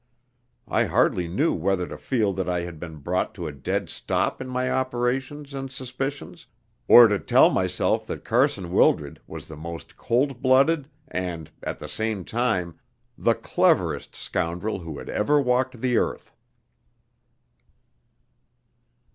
I 0.67 0.85
hardly 0.85 1.27
knew 1.27 1.53
whether 1.53 1.87
to 1.87 1.95
feel 1.95 2.33
that 2.33 2.49
I 2.49 2.61
had 2.61 2.79
been 2.79 2.95
brought 2.95 3.35
to 3.35 3.45
a 3.45 3.51
dead 3.51 3.87
stop 3.87 4.41
in 4.41 4.47
my 4.47 4.67
operations 4.71 5.53
and 5.53 5.71
suspicions, 5.71 6.47
or 6.87 7.07
to 7.07 7.19
tell 7.19 7.51
myself 7.51 8.07
that 8.07 8.25
Carson 8.25 8.71
Wildred 8.71 9.21
was 9.27 9.45
the 9.45 9.55
most 9.55 9.97
cold 9.97 10.41
blooded, 10.41 10.89
and, 11.07 11.51
at 11.61 11.77
the 11.77 11.87
same 11.87 12.25
time, 12.25 12.79
the 13.15 13.35
cleverest 13.35 14.15
scoundrel 14.15 14.79
who 14.79 14.97
had 14.97 15.07
ever 15.07 15.39
walked 15.39 15.81
the 15.81 15.97
earth. 15.97 16.33